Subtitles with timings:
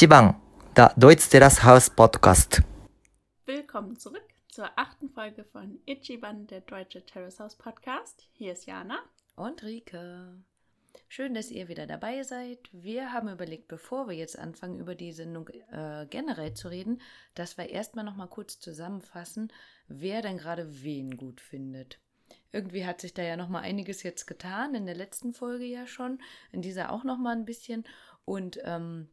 [0.00, 0.34] Ichiban,
[0.74, 2.62] der Deutsch Terrace House Podcast.
[3.44, 8.26] Willkommen zurück zur achten Folge von Ichiban, der Deutsche Terrace House Podcast.
[8.32, 9.00] Hier ist Jana.
[9.36, 10.38] Und Rike.
[11.06, 12.60] Schön, dass ihr wieder dabei seid.
[12.72, 17.02] Wir haben überlegt, bevor wir jetzt anfangen, über die Sendung äh, generell zu reden,
[17.34, 19.52] dass wir erstmal noch mal kurz zusammenfassen,
[19.86, 21.98] wer denn gerade wen gut findet.
[22.52, 25.86] Irgendwie hat sich da ja noch mal einiges jetzt getan, in der letzten Folge ja
[25.86, 26.22] schon,
[26.52, 27.84] in dieser auch noch mal ein bisschen.
[28.24, 29.10] Und ähm,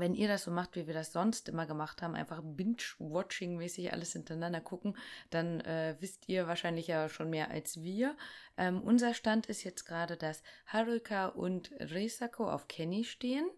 [0.00, 4.12] wenn ihr das so macht, wie wir das sonst immer gemacht haben, einfach Binge-Watching-mäßig alles
[4.12, 4.96] hintereinander gucken,
[5.30, 8.16] dann äh, wisst ihr wahrscheinlich ja schon mehr als wir.
[8.56, 13.48] Ähm, unser Stand ist jetzt gerade, dass Haruka und Reisako auf Kenny stehen.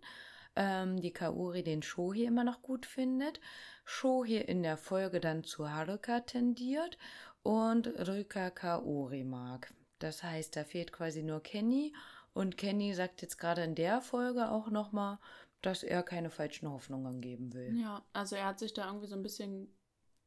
[0.57, 3.41] Ähm, die Kaori den Shohi immer noch gut findet.
[3.85, 6.97] Shohi in der Folge dann zu Haruka tendiert
[7.43, 9.73] und Rika Kaori mag.
[9.99, 11.95] Das heißt, da fehlt quasi nur Kenny.
[12.33, 15.19] Und Kenny sagt jetzt gerade in der Folge auch nochmal,
[15.67, 17.77] dass er keine falschen Hoffnungen geben will.
[17.79, 19.77] Ja, also er hat sich da irgendwie so ein bisschen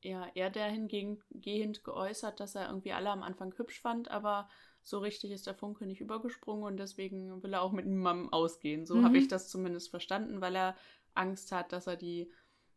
[0.02, 4.50] ja, eher dahingehend geäußert, dass er irgendwie alle am Anfang hübsch fand, aber
[4.82, 8.86] so richtig ist der Funke nicht übergesprungen und deswegen will er auch mit niemandem ausgehen.
[8.86, 9.06] So mhm.
[9.06, 10.76] habe ich das zumindest verstanden, weil er
[11.16, 12.32] Angst hat, dass er die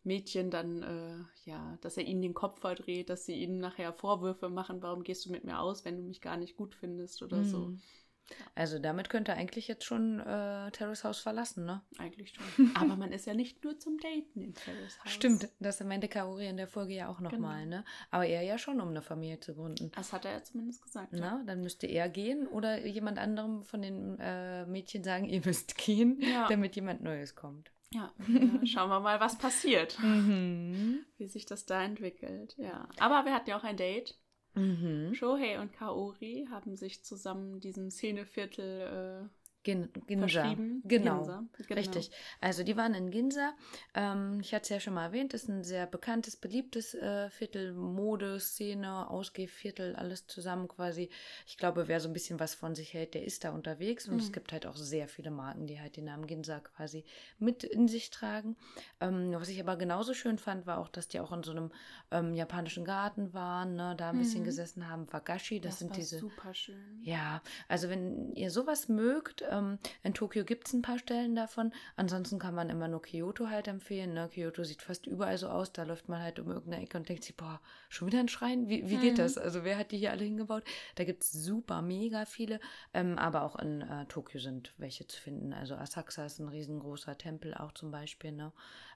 [0.04, 4.48] Mädchen dann, äh, ja, dass er ihnen den Kopf verdreht, dass sie ihnen nachher Vorwürfe
[4.48, 7.38] machen, warum gehst du mit mir aus, wenn du mich gar nicht gut findest oder
[7.38, 7.44] mhm.
[7.44, 7.72] so.
[8.54, 11.82] Also damit könnte er eigentlich jetzt schon äh, Terrace House verlassen, ne?
[11.98, 12.70] Eigentlich schon.
[12.76, 15.12] Aber man ist ja nicht nur zum Daten in Terrace House.
[15.12, 17.76] Stimmt, das meinte Kaori in der Folge ja auch nochmal, genau.
[17.76, 17.84] ne?
[18.10, 19.90] Aber er ja schon, um eine Familie zu gründen.
[19.94, 21.08] Das hat er ja zumindest gesagt.
[21.12, 21.42] Na, ja.
[21.46, 26.20] dann müsste er gehen oder jemand anderem von den äh, Mädchen sagen, ihr müsst gehen,
[26.20, 26.48] ja.
[26.48, 27.70] damit jemand Neues kommt.
[27.94, 29.98] Ja, ja, schauen wir mal, was passiert.
[30.02, 31.04] mhm.
[31.18, 32.54] Wie sich das da entwickelt.
[32.58, 32.88] Ja.
[32.98, 34.18] Aber wir hatten ja auch ein Date.
[34.54, 35.14] Mhm.
[35.14, 40.54] Shohei und Kaori haben sich zusammen diesem Szeneviertel äh, Gin Ginza.
[40.54, 40.80] Genau.
[40.84, 41.44] Ginza.
[41.56, 41.80] genau.
[41.80, 42.10] Richtig.
[42.40, 43.54] Also die waren in Ginza.
[43.94, 47.72] Ähm, ich hatte es ja schon mal erwähnt, ist ein sehr bekanntes, beliebtes äh, Viertel,
[47.72, 51.10] Mode, Szene, Ausgehviertel, alles zusammen quasi.
[51.46, 54.08] Ich glaube, wer so ein bisschen was von sich hält, der ist da unterwegs.
[54.08, 54.20] Und mhm.
[54.20, 57.04] es gibt halt auch sehr viele Marken, die halt den Namen Ginza quasi
[57.38, 58.56] mit in sich tragen.
[59.00, 61.70] Ähm, was ich aber genauso schön fand, war auch, dass die auch in so einem
[62.10, 64.20] ähm, japanischen Garten waren, ne, da ein mhm.
[64.20, 65.12] bisschen gesessen haben.
[65.12, 66.18] Wagashi, das, das sind diese.
[66.18, 67.00] Super schön.
[67.02, 71.72] Ja, also wenn ihr sowas mögt, ähm, in Tokio gibt es ein paar Stellen davon.
[71.96, 74.14] Ansonsten kann man immer nur Kyoto halt empfehlen.
[74.14, 74.28] Ne?
[74.32, 75.72] Kyoto sieht fast überall so aus.
[75.72, 78.68] Da läuft man halt um irgendeine Ecke und denkt sich, boah, schon wieder ein Schrein?
[78.68, 79.18] Wie, wie geht mhm.
[79.18, 79.38] das?
[79.38, 80.64] Also wer hat die hier alle hingebaut?
[80.94, 82.60] Da gibt es super, mega viele.
[82.94, 85.52] Ähm, aber auch in äh, Tokio sind welche zu finden.
[85.52, 88.32] Also Asakusa ist ein riesengroßer Tempel auch zum Beispiel.
[88.32, 88.52] Ne?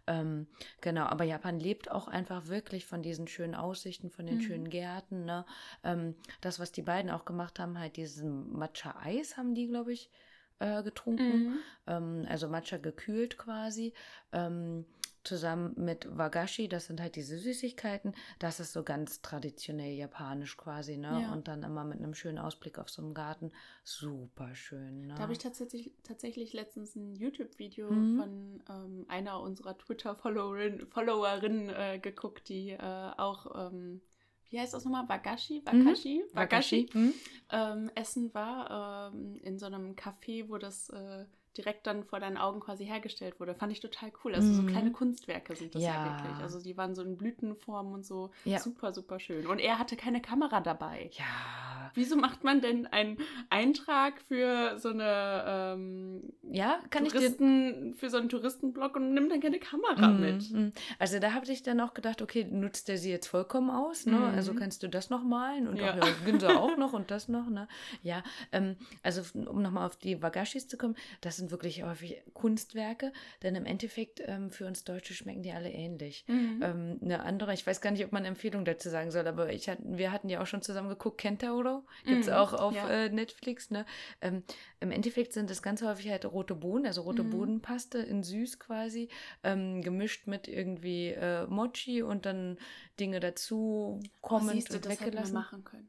[0.06, 0.47] Ähm,
[0.81, 4.43] genau, aber Japan lebt auch einfach wirklich von diesen schönen Aussichten, von den mhm.
[4.43, 5.25] schönen Gärten.
[5.25, 5.45] Ne?
[5.83, 10.11] Ähm, das, was die beiden auch gemacht haben, halt diesen Matcha-Eis haben die, glaube ich,
[10.59, 11.59] äh, getrunken, mhm.
[11.87, 13.93] ähm, also Matcha gekühlt quasi.
[14.33, 14.84] Ähm,
[15.27, 20.97] zusammen mit Wagashi, das sind halt diese Süßigkeiten, das ist so ganz traditionell japanisch quasi,
[20.97, 21.22] ne?
[21.22, 21.33] Ja.
[21.33, 23.50] Und dann immer mit einem schönen Ausblick auf so einen Garten.
[23.83, 25.15] Super schön, ne?
[25.15, 28.19] Da habe ich tatsächlich, tatsächlich letztens ein YouTube-Video mhm.
[28.19, 34.00] von ähm, einer unserer Twitter-Followerinnen Followerin, äh, geguckt, die äh, auch ähm,
[34.51, 35.09] wie heißt das nochmal?
[35.09, 35.62] Wagashi?
[35.65, 36.23] Wagashi?
[36.23, 36.37] Mhm.
[36.37, 36.89] Wagashi.
[36.93, 37.15] Mhm.
[37.51, 41.25] Ähm, Essen war ähm, in so einem Café, wo das äh,
[41.57, 43.55] direkt dann vor deinen Augen quasi hergestellt wurde.
[43.55, 44.34] Fand ich total cool.
[44.34, 44.69] Also so mhm.
[44.69, 45.95] kleine Kunstwerke sind das ja.
[45.95, 46.05] ja.
[46.05, 46.43] wirklich.
[46.43, 48.31] Also die waren so in Blütenform und so.
[48.45, 48.59] Ja.
[48.59, 49.47] Super, super schön.
[49.47, 51.11] Und er hatte keine Kamera dabei.
[51.13, 51.25] Ja.
[51.94, 53.19] Wieso macht man denn einen
[53.50, 57.94] Eintrag für so eine ähm, ja, kann Touristen, ich dir...
[57.98, 60.20] für so einen Touristenblog und nimmt dann keine Kamera mhm.
[60.20, 60.50] mit?
[60.50, 60.72] Mhm.
[60.98, 64.19] Also da habe ich dann auch gedacht, okay, nutzt er sie jetzt vollkommen aus, ne?
[64.19, 64.34] Mhm.
[64.34, 65.92] Also kannst du das noch malen und ja.
[65.92, 67.69] auch ja, Günther auch noch und das noch, ne?
[68.03, 68.22] Ja,
[68.53, 73.12] ähm, also um nochmal auf die Wagashis zu kommen, das sind wirklich häufig Kunstwerke,
[73.42, 76.24] denn im Endeffekt ähm, für uns Deutsche schmecken die alle ähnlich.
[76.28, 76.60] Mhm.
[76.62, 79.68] Ähm, eine andere, ich weiß gar nicht, ob man Empfehlung dazu sagen soll, aber ich
[79.68, 82.34] hat, wir hatten ja auch schon zusammen geguckt, Kentauro, gibt es mhm.
[82.34, 82.89] auch auf ja.
[82.89, 83.71] äh, Netflix.
[83.71, 83.87] Ne?
[84.21, 84.43] Ähm,
[84.81, 87.31] Im Endeffekt sind es ganz häufig halt rote Bohnen, also rote mhm.
[87.31, 89.09] Bohnenpaste in süß quasi,
[89.43, 92.59] ähm, gemischt mit irgendwie äh, Mochi und dann
[93.01, 95.34] Dinge dazu kommend oh, und das weggelassen.
[95.34, 95.89] machen können.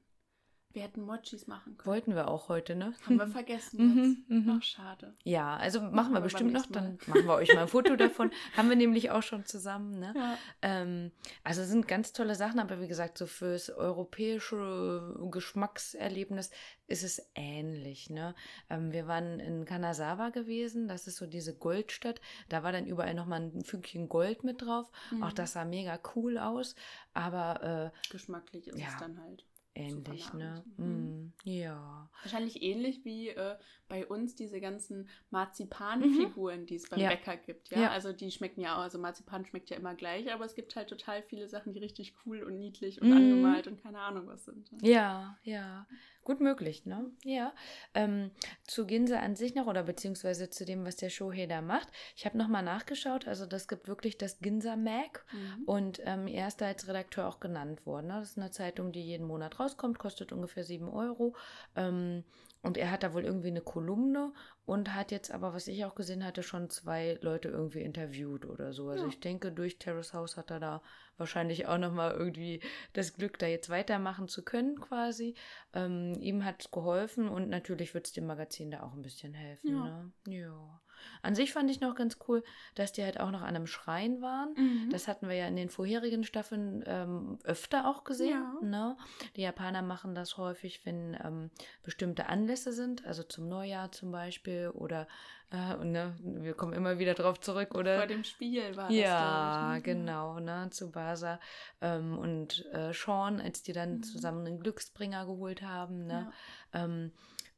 [0.77, 1.87] Wir hätten Mochis machen können.
[1.87, 2.93] Wollten wir auch heute, ne?
[3.03, 4.29] Haben wir vergessen jetzt.
[4.29, 5.11] Mhm, Ach, schade.
[5.23, 8.29] Ja, also machen, machen wir bestimmt noch, dann machen wir euch mal ein Foto davon.
[8.55, 10.13] Haben wir nämlich auch schon zusammen, ne?
[10.15, 10.37] Ja.
[10.61, 11.11] Ähm,
[11.43, 16.51] also sind ganz tolle Sachen, aber wie gesagt, so fürs europäische Geschmackserlebnis
[16.85, 18.35] ist es ähnlich, ne?
[18.69, 22.21] Ähm, wir waren in Kanazawa gewesen, das ist so diese Goldstadt.
[22.49, 24.91] Da war dann überall nochmal ein Fünkchen Gold mit drauf.
[25.09, 25.23] Mhm.
[25.23, 26.75] Auch das sah mega cool aus,
[27.15, 28.89] aber äh, geschmacklich ist ja.
[28.89, 29.43] es dann halt
[29.77, 30.63] ähnlich, ne?
[30.77, 32.09] Mm, ja.
[32.23, 33.55] Wahrscheinlich ähnlich wie äh,
[33.87, 36.65] bei uns diese ganzen Marzipanfiguren, mhm.
[36.65, 37.09] die es beim ja.
[37.09, 37.69] Bäcker gibt.
[37.69, 37.81] Ja?
[37.81, 37.91] ja?
[37.91, 40.89] also die schmecken ja auch, also Marzipan schmeckt ja immer gleich, aber es gibt halt
[40.89, 43.13] total viele Sachen, die richtig cool und niedlich und mm.
[43.13, 44.71] angemalt und keine Ahnung was sind.
[44.71, 44.89] Ne?
[44.89, 45.87] Ja, ja.
[46.27, 47.09] Gut möglich, ne?
[47.23, 47.53] Ja.
[47.93, 48.31] Ähm,
[48.65, 51.87] zu Ginza an sich noch oder beziehungsweise zu dem, was der Shohei da macht.
[52.17, 55.63] Ich habe nochmal nachgeschaut, also das gibt wirklich das Ginza Mag mhm.
[55.63, 58.07] und ähm, er ist da als Redakteur auch genannt worden.
[58.07, 58.15] Ne?
[58.19, 61.33] Das ist eine Zeitung, die jeden Monat rauskommt, kostet ungefähr 7 Euro.
[61.77, 62.25] Ähm,
[62.67, 64.33] und er hat da wohl irgendwie eine Kolumne
[64.65, 68.73] und hat jetzt aber, was ich auch gesehen hatte, schon zwei Leute irgendwie interviewt oder
[68.73, 68.89] so.
[68.89, 69.09] Also ja.
[69.09, 70.81] ich denke, durch Terrace House hat er da
[71.17, 72.61] wahrscheinlich auch nochmal irgendwie
[72.93, 75.35] das Glück, da jetzt weitermachen zu können quasi.
[75.73, 79.33] Ähm, ihm hat es geholfen und natürlich wird es dem Magazin da auch ein bisschen
[79.33, 79.69] helfen.
[79.69, 79.83] Ja.
[79.83, 80.11] Ne?
[80.27, 80.81] ja.
[81.21, 82.43] An sich fand ich noch ganz cool,
[82.75, 84.53] dass die halt auch noch an einem Schrein waren.
[84.55, 84.89] Mhm.
[84.91, 88.29] Das hatten wir ja in den vorherigen Staffeln ähm, öfter auch gesehen.
[88.61, 88.67] Ja.
[88.67, 88.97] Ne?
[89.35, 91.51] Die Japaner machen das häufig, wenn ähm,
[91.83, 95.07] bestimmte Anlässe sind, also zum Neujahr zum Beispiel oder
[95.49, 97.97] äh, und, ne, wir kommen immer wieder drauf zurück, oder?
[97.97, 99.81] Vor dem Spiel war das, Ja, ne?
[99.81, 101.39] genau, ne, zu Basa
[101.79, 104.03] ähm, und äh, Sean, als die dann mhm.
[104.03, 106.31] zusammen einen Glücksbringer geholt haben, ne?
[106.73, 106.85] Ja.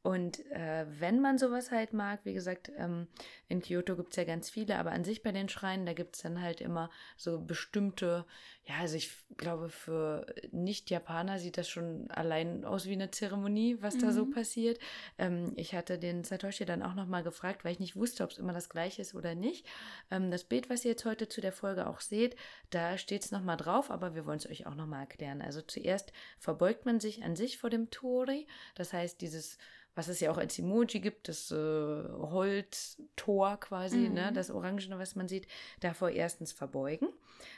[0.02, 3.06] Und äh, wenn man sowas halt mag, wie gesagt, ähm,
[3.48, 6.16] in Kyoto gibt es ja ganz viele, aber an sich bei den Schreinen, da gibt
[6.16, 6.88] es dann halt immer
[7.18, 8.24] so bestimmte,
[8.64, 13.94] ja, also ich glaube, für Nicht-Japaner sieht das schon allein aus wie eine Zeremonie, was
[13.94, 14.00] mhm.
[14.00, 14.30] da so mhm.
[14.32, 14.78] passiert.
[15.18, 18.38] Ähm, ich hatte den Satoshi dann auch nochmal gefragt, weil ich nicht wusste, ob es
[18.38, 19.66] immer das gleiche ist oder nicht.
[20.10, 22.36] Ähm, das Bild, was ihr jetzt heute zu der Folge auch seht,
[22.68, 25.42] da steht es nochmal drauf, aber wir wollen es euch auch nochmal erklären.
[25.42, 29.58] Also zuerst verbeugt man sich an sich vor dem Tori, das heißt dieses
[29.96, 34.14] was es ja auch als Emoji gibt, das äh, Holztor quasi, ne, mhm.
[34.14, 35.48] ne, das Orangene, was man sieht,
[35.80, 37.08] davor erstens verbeugen.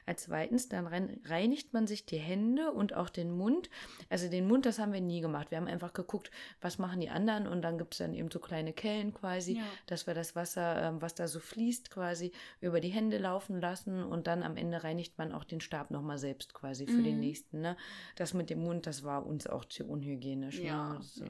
[0.07, 3.71] Als zweitens, dann reinigt man sich die Hände und auch den Mund.
[4.09, 5.51] Also den Mund, das haben wir nie gemacht.
[5.51, 6.31] Wir haben einfach geguckt,
[6.61, 9.65] was machen die anderen und dann gibt es dann eben so kleine Kellen quasi, ja.
[9.87, 14.03] dass wir das Wasser, ähm, was da so fließt, quasi über die Hände laufen lassen
[14.03, 17.05] und dann am Ende reinigt man auch den Stab nochmal selbst quasi für mhm.
[17.05, 17.61] den nächsten.
[17.61, 17.77] Ne?
[18.17, 20.59] Das mit dem Mund, das war uns auch zu unhygienisch.
[20.59, 21.01] Ja, ne?
[21.03, 21.25] so.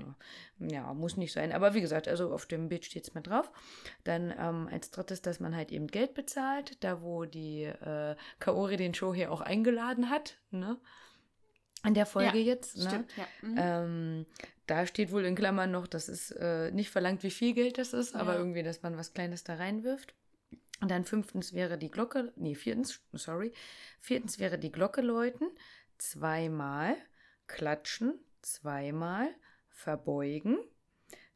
[0.58, 1.52] ja muss nicht sein.
[1.52, 3.50] Aber wie gesagt, also auf dem Bild steht es mal drauf.
[4.04, 8.76] Dann ähm, als drittes, dass man halt eben Geld bezahlt, da wo die äh, Kaori
[8.76, 10.76] den Show hier auch eingeladen hat, ne?
[11.82, 12.88] An der Folge ja, jetzt, ne?
[12.88, 13.26] Stimmt, ja.
[13.42, 13.56] Mhm.
[13.56, 14.26] Ähm,
[14.66, 17.92] da steht wohl in Klammern noch, dass es äh, nicht verlangt, wie viel Geld das
[17.92, 18.20] ist, ja.
[18.20, 20.14] aber irgendwie, dass man was Kleines da reinwirft.
[20.80, 23.52] Und dann fünftens wäre die Glocke, nee, viertens, sorry,
[24.00, 25.48] viertens wäre die Glocke läuten,
[25.98, 26.96] zweimal,
[27.46, 29.28] klatschen, zweimal,
[29.68, 30.58] verbeugen,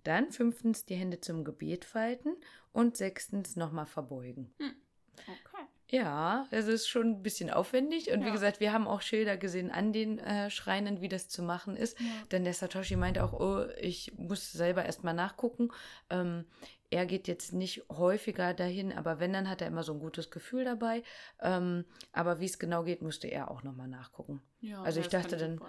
[0.02, 2.36] dann fünftens die Hände zum Gebet falten
[2.72, 4.52] und sechstens nochmal verbeugen.
[4.58, 4.74] Hm.
[5.18, 5.55] Okay.
[5.88, 8.10] Ja, es ist schon ein bisschen aufwendig.
[8.10, 8.26] Und ja.
[8.26, 11.76] wie gesagt, wir haben auch Schilder gesehen an den äh, Schreinen, wie das zu machen
[11.76, 11.98] ist.
[12.00, 12.06] Ja.
[12.32, 15.70] Denn der Satoshi meinte auch, oh, ich muss selber erstmal nachgucken.
[16.10, 16.44] Ähm,
[16.90, 20.30] er geht jetzt nicht häufiger dahin, aber wenn, dann hat er immer so ein gutes
[20.30, 21.02] Gefühl dabei.
[21.40, 24.42] Ähm, aber wie es genau geht, musste er auch nochmal nachgucken.
[24.66, 25.60] Ja, also ich dachte dann,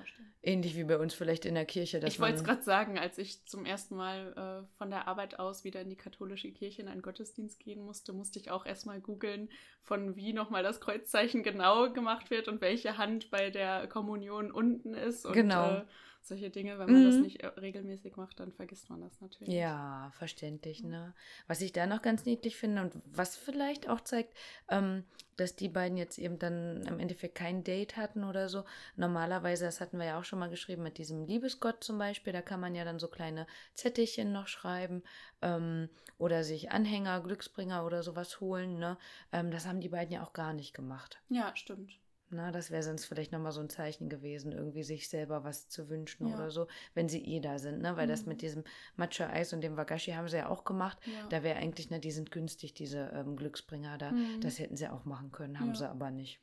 [0.41, 2.01] ähnlich wie bei uns vielleicht in der Kirche.
[2.05, 4.33] ich wollte es gerade sagen, als ich zum ersten Mal
[4.65, 8.11] äh, von der Arbeit aus wieder in die katholische Kirche in einen Gottesdienst gehen musste,
[8.11, 9.50] musste ich auch erstmal googeln,
[9.83, 14.95] von wie nochmal das Kreuzzeichen genau gemacht wird und welche Hand bei der Kommunion unten
[14.95, 15.25] ist.
[15.25, 15.69] Und, genau.
[15.69, 15.86] Äh,
[16.27, 16.77] solche Dinge.
[16.79, 17.05] Wenn man mhm.
[17.05, 19.53] das nicht äh, regelmäßig macht, dann vergisst man das natürlich.
[19.53, 20.84] Ja, verständlich.
[20.84, 21.13] Ne?
[21.48, 24.36] Was ich da noch ganz niedlich finde und was vielleicht auch zeigt,
[24.69, 25.03] ähm,
[25.38, 28.65] dass die beiden jetzt eben dann im Endeffekt kein Date hatten oder so.
[28.96, 32.41] Normalerweise, das hatten wir ja auch schon mal geschrieben mit diesem Liebesgott zum Beispiel, da
[32.41, 35.03] kann man ja dann so kleine Zettelchen noch schreiben
[35.41, 38.79] ähm, oder sich Anhänger, Glücksbringer oder sowas holen.
[38.79, 38.98] Ne?
[39.31, 41.22] Ähm, das haben die beiden ja auch gar nicht gemacht.
[41.29, 42.00] Ja, stimmt.
[42.29, 45.89] Na, das wäre sonst vielleicht nochmal so ein Zeichen gewesen, irgendwie sich selber was zu
[45.89, 46.36] wünschen ja.
[46.36, 47.96] oder so, wenn sie eh da sind, ne?
[47.96, 48.12] Weil mhm.
[48.12, 48.65] das mit diesem
[48.98, 50.98] Matcha-Eis und dem Wagashi haben sie ja auch gemacht.
[51.05, 51.27] Ja.
[51.29, 54.12] Da wäre eigentlich, ne, die sind günstig, diese ähm, Glücksbringer da.
[54.12, 54.41] Mhm.
[54.41, 55.75] Das hätten sie auch machen können, haben ja.
[55.75, 56.39] sie aber nicht.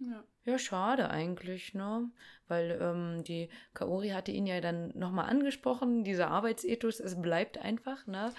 [0.47, 0.59] Ja.
[0.59, 2.11] schade eigentlich, ne?
[2.49, 8.07] Weil ähm, die Kaori hatte ihn ja dann nochmal angesprochen, dieser Arbeitsethos, es bleibt einfach,
[8.07, 8.33] ne?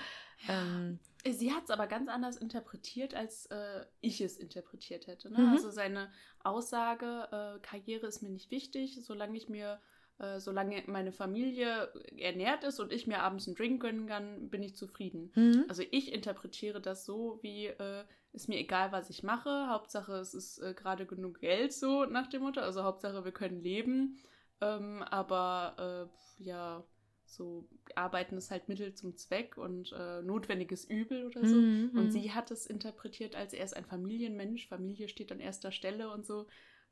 [0.48, 5.32] Ähm, Sie hat es aber ganz anders interpretiert, als äh, ich es interpretiert hätte.
[5.32, 5.40] Ne?
[5.40, 5.50] Mhm.
[5.50, 6.12] Also seine
[6.44, 9.80] Aussage, äh, Karriere ist mir nicht wichtig, solange ich mir,
[10.20, 14.62] äh, solange meine Familie ernährt ist und ich mir abends einen Drink gönnen kann, bin
[14.62, 15.32] ich zufrieden.
[15.34, 15.66] Mhm.
[15.68, 20.36] Also ich interpretiere das so, wie äh, ist mir egal, was ich mache, Hauptsache es
[20.36, 22.62] ist äh, gerade genug Geld, so nach dem Motto.
[22.62, 24.20] Also Hauptsache wir können leben.
[24.62, 26.84] Ähm, aber äh, ja,
[27.26, 31.56] so Arbeiten ist halt Mittel zum Zweck und äh, notwendiges Übel oder so.
[31.56, 31.92] Mhm.
[31.94, 32.12] Und mhm.
[32.12, 36.26] sie hat es interpretiert als er ist ein Familienmensch, Familie steht an erster Stelle und
[36.26, 36.48] so.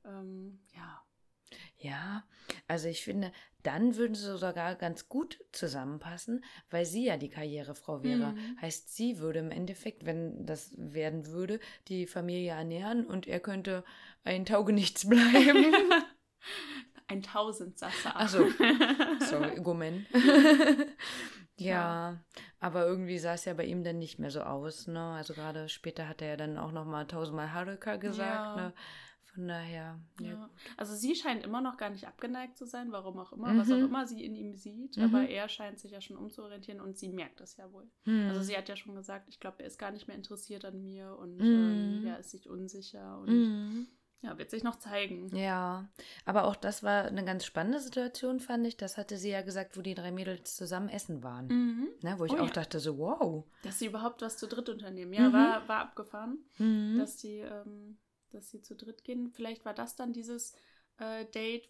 [0.06, 1.02] Ähm, ja.
[1.78, 2.24] Ja,
[2.68, 8.04] also ich finde, dann würden sie sogar ganz gut zusammenpassen, weil sie ja die Karrierefrau
[8.04, 8.34] wäre.
[8.34, 8.62] Mhm.
[8.62, 11.60] Heißt, sie würde im Endeffekt, wenn das werden würde,
[11.90, 13.84] die Familie ernähren und er könnte
[14.24, 15.74] ein Taugenichts bleiben.
[17.14, 18.12] Ein Tausendsasser.
[18.16, 18.46] Ach so.
[19.30, 20.06] Sorry, Gomen.
[21.58, 22.18] ja,
[22.60, 25.00] aber irgendwie sah es ja bei ihm dann nicht mehr so aus, ne?
[25.14, 28.68] Also gerade später hat er ja dann auch nochmal tausendmal Haruka gesagt, Ja.
[28.68, 28.74] ne?
[29.34, 30.28] Von daher, ja.
[30.28, 30.50] Ja.
[30.78, 33.78] Also sie scheint immer noch gar nicht abgeneigt zu sein, warum auch immer, was auch
[33.78, 33.86] Mhm.
[33.86, 34.96] immer sie in ihm sieht.
[34.98, 35.04] Mhm.
[35.06, 37.88] Aber er scheint sich ja schon umzuorientieren und sie merkt das ja wohl.
[38.04, 38.28] Hm.
[38.30, 40.84] Also sie hat ja schon gesagt, ich glaube, er ist gar nicht mehr interessiert an
[40.84, 41.46] mir und Mhm.
[41.46, 43.88] ähm, ja, ist sich unsicher und Mhm.
[44.24, 45.36] Ja, wird sich noch zeigen.
[45.36, 45.88] Ja,
[46.26, 48.78] aber auch das war eine ganz spannende Situation, fand ich.
[48.78, 51.48] Das hatte sie ja gesagt, wo die drei Mädels zusammen essen waren.
[51.48, 51.88] Mhm.
[52.02, 52.54] Ne, wo ich Oh auch ja.
[52.54, 53.46] dachte so, wow.
[53.64, 55.14] Dass sie überhaupt was zu dritt unternehmen.
[55.14, 55.34] Ja, Mhm.
[55.34, 56.98] war, war abgefahren, Mhm.
[56.98, 57.98] dass sie, ähm,
[58.32, 59.30] dass sie zu dritt gehen.
[59.32, 60.56] Vielleicht war das dann dieses
[61.00, 61.70] äh, Date,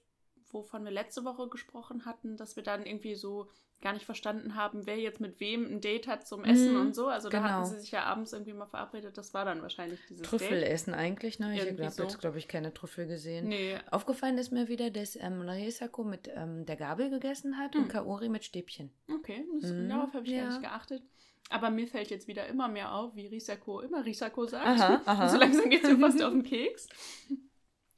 [0.53, 3.47] wovon wir letzte Woche gesprochen hatten, dass wir dann irgendwie so
[3.81, 6.95] gar nicht verstanden haben, wer jetzt mit wem ein Date hat zum Essen Mhm, und
[6.95, 7.07] so.
[7.07, 7.49] Also da genau.
[7.49, 9.17] hatten sie sich ja abends irgendwie mal verabredet.
[9.17, 10.69] Das war dann wahrscheinlich dieses Trüffel Date.
[10.69, 11.53] essen eigentlich, ne?
[11.53, 12.03] Ich habe so.
[12.03, 13.49] jetzt, glaube ich, keine Trüffel gesehen.
[13.49, 17.81] Nee, Aufgefallen ist mir wieder, dass ähm, Risako mit ähm, der Gabel gegessen hat Hm.
[17.83, 18.89] und Kaori mit Stäbchen.
[19.13, 20.43] okay, das, Mhm, darauf habe ich ja.
[20.43, 21.03] gar nicht geachtet.
[21.49, 24.65] Aber mir fällt jetzt wieder immer mehr auf, wie Risako immer Risako sagt.
[24.65, 25.27] Aha, aha.
[25.27, 26.87] So langsam geht es mir fast auf den Keks.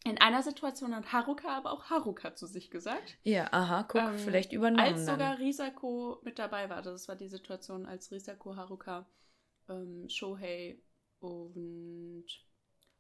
[0.08, 3.18] In einer Situation hat Haruka aber auch Haruka zu sich gesagt.
[3.24, 5.16] Ja, aha, guck, Ähm, vielleicht übernommen Als dann.
[5.16, 6.84] sogar Risako mit dabei war.
[6.84, 9.08] Das war die Situation, als Risako, Haruka,
[9.68, 10.78] ähm, Shohei
[11.20, 12.26] und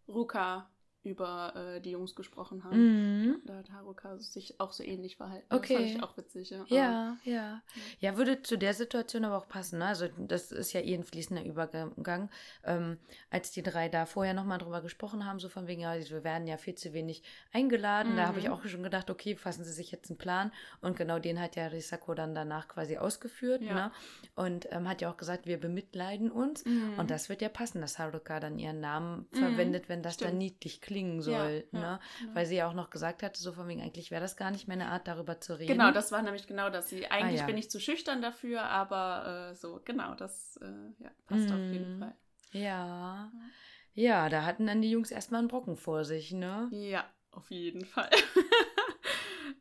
[0.07, 0.67] Ruka
[1.05, 3.21] über äh, die Jungs gesprochen haben.
[3.27, 3.41] Mhm.
[3.45, 5.45] Da hat Haruka sich auch so ähnlich verhalten.
[5.53, 5.73] Okay.
[5.73, 6.49] Das fand ich auch witzig.
[6.49, 7.61] Ja, Ja, ja.
[7.99, 9.79] Ja, würde zu der Situation aber auch passen.
[9.79, 9.85] Ne?
[9.85, 12.29] Also das ist ja eh ein fließender Übergang.
[12.63, 12.97] Ähm,
[13.29, 16.47] als die drei da vorher nochmal drüber gesprochen haben, so von wegen, ja, wir werden
[16.47, 18.15] ja viel zu wenig eingeladen.
[18.15, 18.51] Da habe ich Mhm.
[18.51, 20.51] auch schon gedacht, okay, fassen Sie sich jetzt einen Plan.
[20.81, 23.61] Und genau den hat ja Risako dann danach quasi ausgeführt.
[23.61, 23.73] Ja.
[23.73, 23.91] Ne?
[24.35, 26.65] Und ähm, hat ja auch gesagt, wir bemitleiden uns.
[26.65, 26.97] Mhm.
[26.99, 30.29] Und das wird ja passen, dass Haruka dann ihren Namen Mhm, verwendet, wenn das dann
[30.29, 30.39] stimmt.
[30.39, 31.65] niedlich klingen soll.
[31.73, 31.85] Ja, ne?
[31.85, 32.33] ja, genau.
[32.35, 34.67] Weil sie ja auch noch gesagt hatte, so von wegen, eigentlich wäre das gar nicht
[34.67, 35.73] meine Art, darüber zu reden.
[35.73, 36.89] Genau, das war nämlich genau das.
[36.89, 37.47] Sie, eigentlich Ah, ja.
[37.47, 41.95] bin ich zu schüchtern dafür, aber äh, so, genau, das äh, ja, passt auf jeden
[41.95, 41.99] Mhm.
[41.99, 42.15] Fall.
[42.53, 43.31] Ja.
[43.93, 46.69] Ja, da hatten dann die Jungs erstmal einen Brocken vor sich, ne?
[46.71, 48.09] Ja, auf jeden Fall.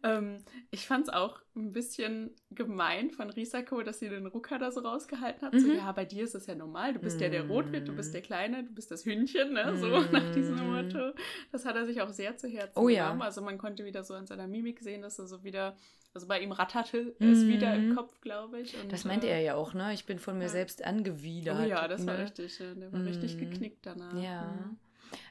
[0.03, 0.39] ähm,
[0.71, 4.81] ich fand es auch ein bisschen gemein von Risako, dass sie den Ruka da so
[4.81, 5.59] rausgehalten hat.
[5.61, 5.77] So, Mhm.
[5.77, 6.93] ja, bei dir ist das ja normal.
[6.95, 7.51] Du bist ja der Mhm.
[7.51, 9.77] Rotwild, du bist der Kleine, du bist das Hündchen, ne?
[9.79, 10.09] So Mhm.
[10.13, 11.13] nach diesem Motto.
[11.53, 13.05] Das hat er sich auch sehr zu Herzen Oh ja.
[13.07, 13.23] genommen.
[13.23, 15.77] Also man konnte wieder so an seiner Mimik sehen, dass er so wieder,
[16.13, 17.49] also bei ihm ratterte es Mhm.
[17.49, 18.75] wieder im Kopf, glaube ich.
[18.81, 19.93] Und, Das meinte äh, er ja auch, ne?
[19.95, 20.49] Ich bin von mir ja.
[20.51, 21.61] selbst angewidert.
[21.61, 22.25] Oh ja, das war ne?
[22.25, 22.61] richtig.
[22.61, 23.39] äh, Der war richtig Mhm.
[23.41, 24.21] geknickt danach.
[24.23, 24.43] Ja.
[24.53, 24.77] Mhm.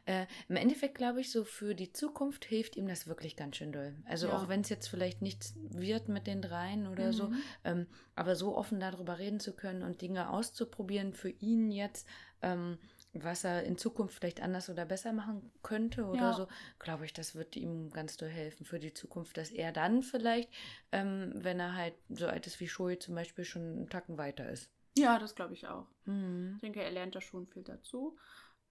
[0.06, 3.72] Äh, Im Endeffekt glaube ich, so für die Zukunft hilft ihm das wirklich ganz schön
[3.72, 3.96] doll.
[4.06, 4.36] Also Ja.
[4.38, 7.42] auch wenn es jetzt vielleicht nichts wird mit den dreien oder so, Mhm.
[7.64, 12.08] ähm, aber so offen darüber reden zu können und Dinge auszuprobieren für ihn jetzt,
[12.42, 12.78] ähm,
[13.14, 16.34] was er in Zukunft vielleicht anders oder besser machen könnte oder Ja.
[16.34, 16.48] so,
[16.80, 20.50] glaube ich, das wird ihm ganz doll helfen für die Zukunft, dass er dann vielleicht,
[20.92, 24.50] ähm, wenn er halt so alt ist wie Shoei zum Beispiel, schon einen Tacken weiter
[24.50, 24.70] ist.
[24.98, 25.88] Ja, das glaube ich auch.
[26.06, 26.54] Mhm.
[26.56, 28.18] Ich denke, er lernt da schon viel dazu.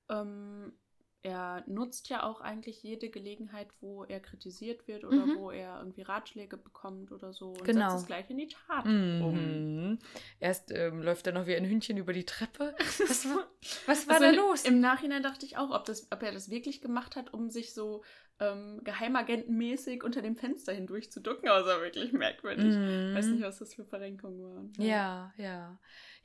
[0.09, 0.73] Ähm,
[1.25, 5.37] er nutzt ja auch eigentlich jede Gelegenheit, wo er kritisiert wird oder Mhm.
[5.37, 7.91] wo er irgendwie Ratschläge bekommt oder so und Genau.
[7.91, 9.91] setzt es gleich in die Tat um.
[9.93, 9.99] Mhm.
[10.41, 12.75] Erst ähm, läuft er noch wie ein Hündchen über die Treppe.
[13.09, 13.47] Was war,
[13.87, 14.65] was war Also da los?
[14.65, 17.73] Im Nachhinein dachte ich auch, ob, das, ob er das wirklich gemacht hat, um sich
[17.73, 18.03] so
[18.41, 22.75] ähm, geheimagentenmäßig unter dem Fenster hindurch zu ducken, aber war wirklich merkwürdig.
[22.75, 23.15] Mhm.
[23.15, 24.73] Weiß nicht, was das für Verrenkungen waren.
[24.79, 25.45] Ja, ja.
[25.45, 25.79] Ja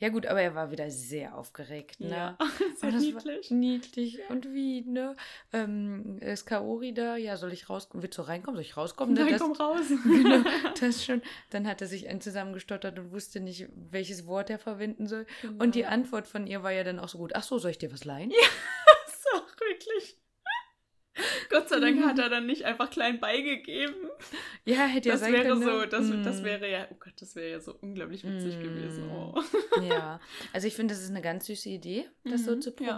[0.10, 2.10] gut, aber er war wieder sehr aufgeregt, ne?
[2.10, 2.38] Ja,
[2.78, 3.50] sehr das niedlich.
[3.52, 4.20] Niedlich.
[4.30, 5.16] Und wie, ne?
[5.54, 7.16] Ähm, ist Kaori da?
[7.16, 8.04] Ja, soll ich rauskommen?
[8.04, 8.56] Willst du reinkommen?
[8.58, 9.16] Soll ich rauskommen?
[9.16, 9.86] Ne, Nein, das, komm raus.
[10.04, 10.44] genau,
[10.80, 11.22] das schon.
[11.50, 15.26] Dann hat er sich einen zusammengestottert und wusste nicht, welches Wort er verwenden soll.
[15.60, 15.92] Und die Genau.
[15.94, 17.32] Antwort von ihr war ja dann auch so gut.
[17.36, 18.30] Ach so, soll ich dir was leihen?
[19.06, 20.17] Das ist auch wirklich.
[21.60, 23.96] Gott sei Dank hat er dann nicht einfach klein beigegeben.
[24.66, 25.62] Ja, hätte ja das sein wäre können.
[25.64, 25.88] so, ne?
[25.88, 26.24] das, Mm.
[26.24, 28.62] das wäre ja, oh Gott, das wäre ja so unglaublich witzig Mm.
[28.64, 29.10] gewesen.
[29.10, 29.42] Oh.
[29.82, 30.20] Ja,
[30.54, 32.98] also ich finde, das ist eine ganz süße Idee, das so Mhm, zu ja.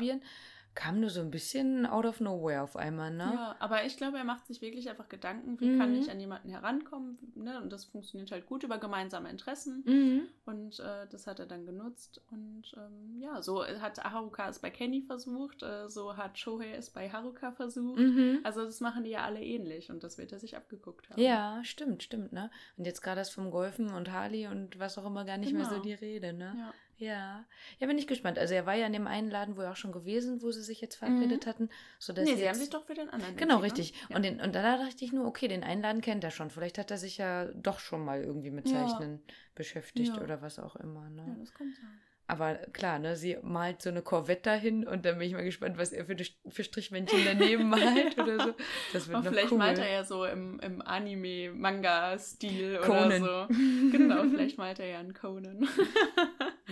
[0.76, 3.32] Kam nur so ein bisschen out of nowhere auf einmal, ne?
[3.34, 6.00] Ja, aber ich glaube, er macht sich wirklich einfach Gedanken, wie kann Mhm.
[6.00, 7.18] ich an jemanden herankommen.
[7.36, 7.60] Ne?
[7.62, 9.84] Und das funktioniert halt gut über gemeinsame Interessen.
[9.86, 10.22] Mhm.
[10.46, 12.22] Und äh, das hat er dann genutzt.
[12.32, 16.90] Und ähm, ja, so hat Haruka es bei Kenny versucht, äh, so hat Shohei es
[16.92, 18.00] bei Haruka versucht.
[18.00, 18.40] Mhm.
[18.44, 21.20] Also das machen die ja alle ähnlich und das wird er sich abgeguckt haben.
[21.20, 22.52] Ja, stimmt, stimmt, ne?
[22.78, 25.66] Und jetzt gerade das vom Golfen und Harley und was auch immer gar nicht mehr
[25.66, 25.82] so Genau.
[25.84, 26.54] die Rede, ne?
[26.58, 26.74] Ja.
[27.00, 27.46] Ja.
[27.80, 28.38] Ja, bin ich gespannt.
[28.38, 30.62] Also er war ja in dem einen Laden, wo er auch schon gewesen, wo sie
[30.62, 31.50] sich jetzt verabredet Mhm.
[31.50, 31.70] hatten.
[31.98, 32.40] Sodass nee, jetzt...
[32.40, 34.10] sie haben sich doch für den anderen Genau, entschieden, richtig.
[34.10, 34.16] ne?
[34.18, 36.50] Und, den, und da dachte ich nur, okay, den einen Laden kennt er schon.
[36.50, 38.86] Vielleicht hat er sich ja doch schon mal irgendwie mit Ja.
[38.88, 39.24] Zeichnen
[39.56, 40.22] beschäftigt Ja.
[40.22, 41.10] oder was auch immer.
[41.10, 41.26] Ne?
[41.28, 42.02] Ja, das kann sein.
[42.32, 45.80] Aber klar, ne, sie malt so eine Corvette dahin und dann bin ich mal gespannt,
[45.80, 48.54] was er für, die- für Strichmännchen daneben malt oder so.
[48.94, 49.58] Das wird Aber noch vielleicht cool.
[49.58, 53.48] malt er ja so im, im Anime-Manga-Stil oder so.
[53.92, 55.68] Genau, vielleicht malt er ja einen Conan.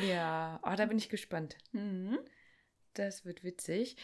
[0.08, 1.58] Ja, oh, da bin ich gespannt.
[1.72, 2.20] mhm.
[2.94, 3.96] Das wird witzig.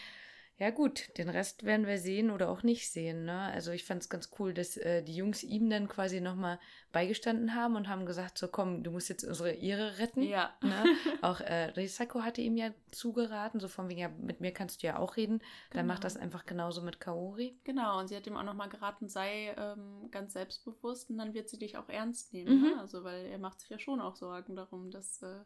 [0.64, 3.26] Ja gut, den Rest werden wir sehen oder auch nicht sehen.
[3.26, 3.38] Ne?
[3.38, 6.58] Also ich fand es ganz cool, dass äh, die Jungs ihm dann quasi nochmal
[6.94, 10.22] beigestanden haben und haben gesagt, so komm, du musst jetzt unsere Ehre retten.
[10.24, 10.54] Ja.
[10.62, 10.86] Ne?
[11.22, 14.88] Auch äh, Risako hatte ihm ja zugeraten, so von wegen, ja, mit mir kannst du
[14.88, 15.40] ja auch reden.
[15.72, 15.94] Dann Genau.
[15.96, 17.60] macht das einfach genauso mit Kaori.
[17.66, 21.50] Genau, und sie hat ihm auch nochmal geraten, sei ähm, ganz selbstbewusst und dann wird
[21.50, 22.62] sie dich auch ernst nehmen.
[22.62, 22.68] Mhm.
[22.70, 22.80] Ne?
[22.80, 25.42] Also, weil er macht sich ja schon auch Sorgen darum, dass äh,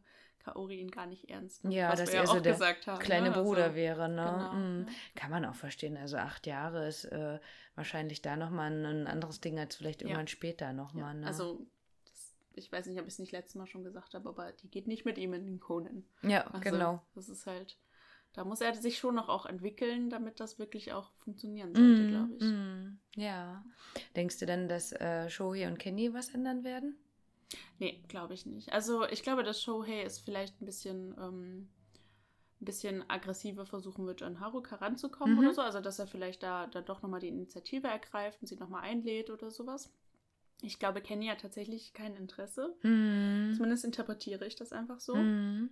[0.53, 1.73] Kaori ihn gar nicht ernst nimmt.
[1.75, 2.99] Ja, was dass wir er ja so auch der gesagt haben.
[2.99, 3.35] Kleine ne?
[3.41, 4.15] Bruder also, wäre, ne?
[4.15, 4.53] Genau.
[4.53, 4.85] Mm.
[4.87, 4.93] ja.
[5.15, 5.97] Kann man auch verstehen.
[5.97, 7.39] Also acht Jahre ist äh,
[7.75, 10.07] wahrscheinlich da nochmal ein, ein anderes Ding als vielleicht Ja.
[10.07, 11.15] irgendwann später Ja, nochmal.
[11.15, 11.27] Ne?
[11.27, 11.65] Also,
[12.05, 14.69] das, ich weiß nicht, ob ich es nicht letztes Mal schon gesagt habe, aber die
[14.69, 16.03] geht nicht mit ihm in den Conan.
[16.21, 17.01] ja, Also, genau.
[17.15, 17.77] Das ist halt,
[18.33, 22.07] da muss er sich schon noch auch entwickeln, damit das wirklich auch funktionieren sollte, Mm,
[22.09, 22.43] glaube ich.
[22.43, 23.63] mm, ja.
[24.15, 26.97] Denkst du denn, dass äh, Shohei und Kenny was ändern werden?
[27.79, 28.71] Nee, glaube ich nicht.
[28.73, 31.69] Also ich glaube, dass Shohei ist vielleicht ein bisschen, ähm,
[32.59, 35.39] ein bisschen aggressiver versuchen wird, an Haruka ranzukommen Mhm.
[35.39, 35.61] oder so.
[35.61, 39.29] Also dass er vielleicht da, da doch nochmal die Initiative ergreift und sie nochmal einlädt
[39.29, 39.93] oder sowas.
[40.61, 42.75] Ich glaube, Kenny hat tatsächlich kein Interesse.
[42.81, 43.53] Mm.
[43.53, 45.15] Zumindest interpretiere ich das einfach so.
[45.15, 45.69] Mm.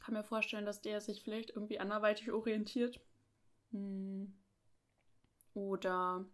[0.00, 3.00] Kann mir vorstellen, dass der sich vielleicht irgendwie anderweitig orientiert.
[3.70, 4.34] Hm.
[5.54, 6.24] Oder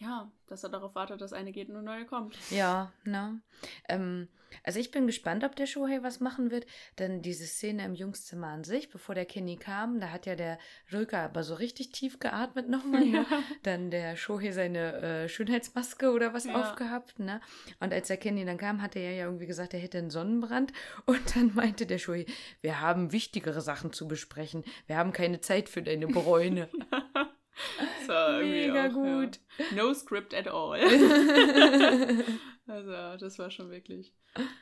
[0.00, 2.34] ja, dass er darauf wartet, dass eine geht und eine neue kommt.
[2.50, 3.40] Ja, ne?
[3.88, 4.28] Ähm,
[4.64, 6.66] also ich bin gespannt, ob der Shohei was machen wird,
[6.98, 10.58] denn diese Szene im Jungszimmer an sich, bevor der Kenny kam, da hat ja der
[10.92, 13.26] Röker aber so richtig tief geatmet nochmal, ne?
[13.62, 16.60] Dann der Shohei seine äh, Schönheitsmaske oder was Ja.
[16.60, 17.40] aufgehabt, ne?
[17.78, 20.72] Und als der Kenny dann kam, hat er ja irgendwie gesagt, er hätte einen Sonnenbrand.
[21.06, 22.26] Und dann meinte der Shohei,
[22.62, 24.64] wir haben wichtigere Sachen zu besprechen.
[24.86, 26.68] Wir haben keine Zeit für deine Bräune.
[28.42, 29.38] Mega auch, gut.
[29.58, 29.64] Ja.
[29.76, 30.80] No script at all.
[32.66, 34.14] also, das war schon wirklich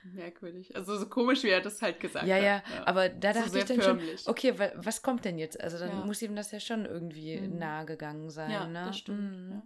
[0.04, 0.74] merkwürdig.
[0.76, 2.42] Also, so komisch, wie er das halt gesagt Ja, hat.
[2.42, 4.26] ja, aber da So dachte sehr ich dann schon, förmlich.
[4.28, 5.60] okay, wa was kommt denn jetzt?
[5.60, 6.04] Also dann Ja.
[6.04, 7.58] muss ihm das ja schon irgendwie Mhm.
[7.58, 8.84] nahe gegangen sein, Ja, ne?
[8.86, 9.20] das stimmt.
[9.20, 9.62] Mhm.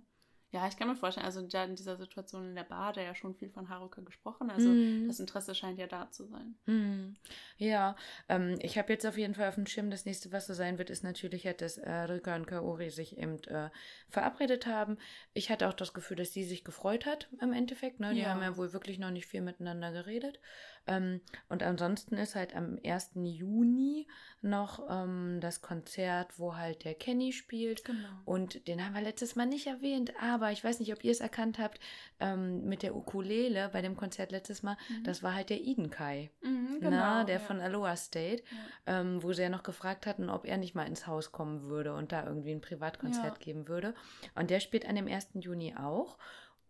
[0.52, 0.68] Ja.
[0.68, 3.34] ich kann mir vorstellen, also in dieser Situation in der Bar hat er ja schon
[3.34, 4.50] viel von Haruka gesprochen.
[4.50, 5.08] Also, Mhm.
[5.08, 6.54] das Interesse scheint ja da zu sein.
[6.66, 7.16] Mhm.
[7.56, 7.96] Ja,
[8.28, 10.78] ähm, ich habe jetzt auf jeden Fall auf dem Schirm, das nächste, was so sein
[10.78, 13.70] wird, ist natürlich halt, dass äh, Rika und Kaori sich eben äh,
[14.08, 14.98] verabredet haben.
[15.34, 17.98] Ich hatte auch das Gefühl, dass sie sich gefreut hat im Endeffekt.
[18.00, 18.14] Ne?
[18.14, 18.28] Die Ja.
[18.30, 20.38] haben ja wohl wirklich noch nicht viel miteinander geredet.
[20.86, 23.12] Ähm, und ansonsten ist halt am 1.
[23.22, 24.06] Juni
[24.40, 27.84] noch ähm, das Konzert, wo halt der Kenny spielt.
[27.84, 28.08] Genau.
[28.24, 31.20] Und den haben wir letztes Mal nicht erwähnt, aber ich weiß nicht, ob ihr es
[31.20, 31.78] erkannt habt,
[32.18, 35.04] ähm, mit der Ukulele bei dem Konzert letztes Mal, Mhm.
[35.04, 37.40] das war halt der Eden Kai, Mhm, na, der ja.
[37.40, 38.42] von Aloha State,
[38.86, 39.04] Ja.
[39.22, 42.10] wo sie ja noch gefragt hatten, ob er nicht mal ins Haus kommen würde und
[42.12, 43.44] da irgendwie ein Privatkonzert Ja.
[43.44, 43.94] geben würde.
[44.34, 45.40] Und der spielt an dem 1.
[45.40, 46.18] Juni auch.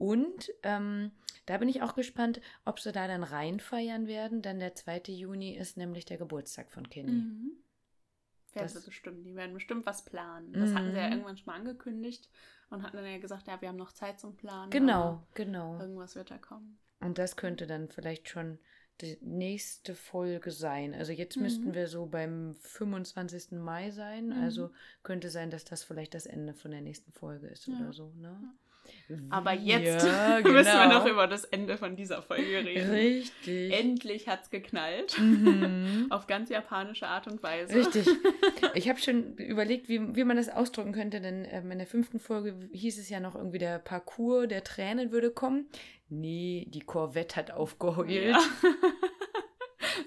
[0.03, 1.13] Und ähm,
[1.47, 5.03] da bin ich auch gespannt, ob sie da dann rein feiern werden, denn der 2.
[5.13, 7.13] Juni ist nämlich der Geburtstag von Kenny.
[7.13, 7.53] Mhm.
[8.53, 9.25] Werden Das- sie bestimmt.
[9.25, 10.53] Die werden bestimmt was planen.
[10.55, 11.13] Das hatten sie ja Mhm.
[11.13, 12.29] irgendwann schon mal angekündigt
[12.71, 14.71] und hatten dann ja gesagt, ja, wir haben noch Zeit zum Planen.
[14.73, 15.79] Genau, genau.
[15.79, 16.79] Irgendwas wird da kommen.
[16.99, 18.59] Und das könnte dann vielleicht schon
[19.03, 20.95] die nächste Folge sein.
[20.95, 21.43] Also jetzt Mhm.
[21.45, 23.53] müssten wir so beim 25.
[23.61, 24.27] Mai sein.
[24.27, 24.43] Mhm.
[24.43, 24.71] Also
[25.05, 27.75] könnte sein, dass das vielleicht das Ende von der nächsten Folge ist Ja.
[27.79, 28.13] oder so.
[28.17, 28.37] Ne?
[29.31, 30.99] Aber jetzt Ja, müssen wir genau.
[30.99, 32.91] noch über das Ende von dieser Folge reden.
[32.91, 33.73] Richtig.
[33.73, 35.19] Endlich hat's geknallt.
[35.19, 36.07] Mhm.
[36.11, 37.75] Auf ganz japanische Art und Weise.
[37.75, 38.07] Richtig.
[38.75, 42.21] Ich habe schon überlegt, wie, wie man das ausdrücken könnte, denn ähm, in der fünften
[42.21, 45.67] Folge hieß es ja noch irgendwie, der Parcours der Tränen würde kommen.
[46.09, 48.11] Nee, die Corvette hat aufgeheult.
[48.11, 48.39] Ja.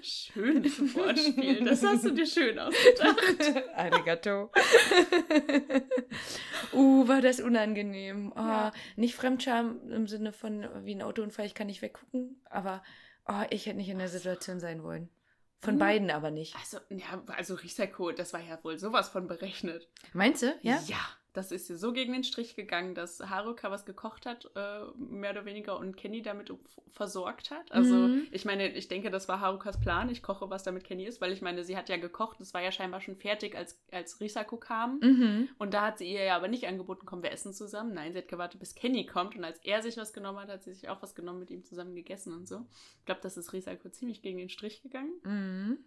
[0.06, 1.64] Schönes Wortspiel.
[1.64, 3.64] Das hast du dir schön ausgedacht.
[3.76, 4.50] Arigato.
[6.72, 8.32] uh, war das unangenehm.
[8.34, 8.72] Oh, Ja.
[8.96, 12.82] Nicht Fremdscham im Sinne von wie ein Autounfall, ich kann nicht weggucken, aber
[13.26, 15.08] oh, ich hätte nicht in der Situation sein wollen.
[15.60, 15.78] Von Mhm.
[15.78, 16.54] beiden aber nicht.
[16.56, 19.88] Also, ja, also Risiko, das war ja wohl sowas von berechnet.
[20.12, 20.54] Meinst du?
[20.62, 20.78] Ja?
[20.86, 20.98] Ja,
[21.36, 25.32] das ist ihr so gegen den Strich gegangen, dass Haruka was gekocht hat, äh, mehr
[25.32, 26.50] oder weniger, und Kenny damit
[26.90, 27.70] versorgt hat.
[27.72, 28.26] Also, mhm.
[28.30, 30.08] ich meine, ich denke, das war Harukas Plan.
[30.08, 32.40] Ich koche, was damit Kenny ist, weil ich meine, sie hat ja gekocht.
[32.40, 34.98] Es war ja scheinbar schon fertig, als, als Risako kam.
[35.00, 35.48] Mhm.
[35.58, 37.92] Und da hat sie ihr ja aber nicht angeboten, komm, wir essen zusammen.
[37.92, 39.36] Nein, sie hat gewartet, bis Kenny kommt.
[39.36, 41.64] Und als er sich was genommen hat, hat sie sich auch was genommen, mit ihm
[41.64, 42.66] zusammen gegessen und so.
[43.00, 45.12] Ich glaube, das ist Risako ziemlich gegen den Strich gegangen.
[45.22, 45.78] Mhm.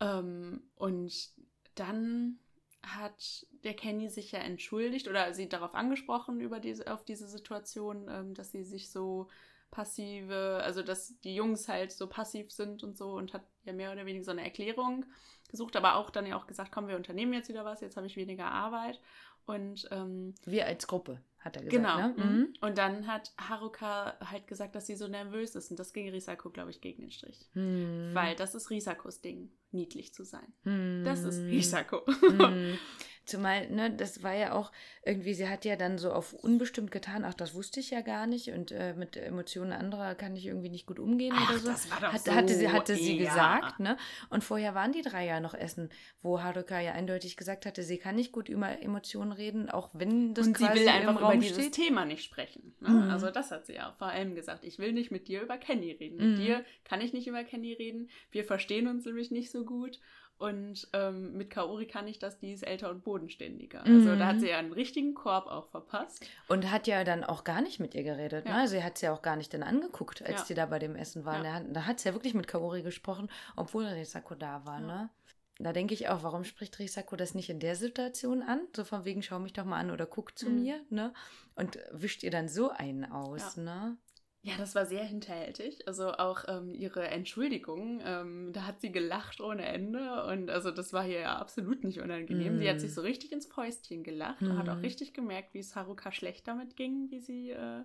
[0.00, 1.30] Ähm, und
[1.74, 2.38] dann
[2.82, 8.06] hat der Kenny sich ja entschuldigt oder sie darauf angesprochen über diese, auf diese Situation,
[8.08, 9.28] ähm, dass sie sich so
[9.70, 13.92] passive, also dass die Jungs halt so passiv sind und so und hat ja mehr
[13.92, 15.04] oder weniger so eine Erklärung
[15.50, 18.06] gesucht, aber auch dann ja auch gesagt, komm, wir unternehmen jetzt wieder was, jetzt habe
[18.06, 19.00] ich weniger Arbeit.
[19.46, 21.72] Und ähm, wir als Gruppe, hat er gesagt.
[21.72, 21.96] Genau.
[21.96, 22.14] Ne?
[22.16, 22.38] Mhm.
[22.38, 22.54] mhm.
[22.60, 25.70] Und dann hat Haruka halt gesagt, dass sie so nervös ist.
[25.70, 27.48] Und das ging Risako, glaube ich, gegen den Strich.
[27.54, 28.10] Mhm.
[28.12, 30.52] Weil das ist Risakos Ding, niedlich zu sein.
[30.64, 31.04] Mhm.
[31.04, 32.02] Das ist Risako.
[32.22, 32.78] Mhm.
[33.28, 34.72] Zumal, ne, das war ja auch
[35.04, 38.26] irgendwie, sie hat ja dann so auf unbestimmt getan, ach, das wusste ich ja gar
[38.26, 41.68] nicht und äh, mit Emotionen anderer kann ich irgendwie nicht gut umgehen ach, oder so.
[41.68, 42.32] Das war doch hat, so.
[42.32, 43.98] Hatte sie, hatte sie gesagt, ne?
[44.30, 45.90] Und vorher waren die drei ja noch essen,
[46.22, 50.32] wo Haruka ja eindeutig gesagt hatte, sie kann nicht gut über Emotionen reden, auch wenn
[50.32, 51.74] das und quasi sie will einfach im Raum über dieses steht.
[51.74, 52.74] Thema nicht sprechen.
[52.80, 52.90] Ne?
[52.90, 53.10] Mhm.
[53.10, 54.64] Also das hat sie ja vor allem gesagt.
[54.64, 56.16] Ich will nicht mit dir über Kenny reden.
[56.16, 56.42] Mit mhm.
[56.42, 58.10] dir kann ich nicht über Kenny reden.
[58.30, 59.98] Wir verstehen uns nämlich nicht so gut.
[60.38, 63.82] Und ähm, mit Kaori kann ich das, die ist älter und bodenständiger.
[63.84, 63.96] Mhm.
[63.96, 66.24] Also da hat sie ja einen richtigen Korb auch verpasst.
[66.46, 68.46] Und hat ja dann auch gar nicht mit ihr geredet.
[68.46, 68.62] Ja.
[68.62, 68.68] Ne?
[68.68, 70.44] Sie hat sie ja auch gar nicht dann angeguckt, als ja.
[70.46, 71.44] die da bei dem Essen waren.
[71.44, 71.60] Ja.
[71.60, 74.80] Da hat sie ja wirklich mit Kaori gesprochen, obwohl Risako da war.
[74.80, 75.10] Ne?
[75.58, 78.60] Da denke ich auch, warum spricht Risako das nicht in der Situation an?
[78.76, 80.62] So von wegen, schau mich doch mal an oder guck zu mhm.
[80.62, 80.80] mir.
[80.88, 81.12] Ne?
[81.56, 83.56] Und wischt ihr dann so einen aus.
[83.56, 83.96] Ne?
[84.42, 85.86] Ja, das war sehr hinterhältig.
[85.88, 90.92] Also auch ähm, ihre Entschuldigung, ähm, da hat sie gelacht ohne Ende und also das
[90.92, 92.56] war ihr ja absolut nicht unangenehm.
[92.56, 92.58] Mm.
[92.60, 94.50] Sie hat sich so richtig ins Fäustchen gelacht mm.
[94.50, 94.82] und hat auch mhm.
[94.82, 97.82] richtig gemerkt, wie es Haruka schlecht damit ging, wie sie äh,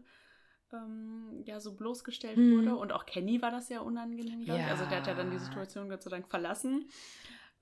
[0.72, 2.52] ähm, ja so bloßgestellt mm.
[2.52, 2.76] wurde.
[2.76, 4.68] Und auch Kenny war das ja unangenehm, ja.
[4.68, 6.88] Also der hat ja dann die Situation Gott sei Dank verlassen.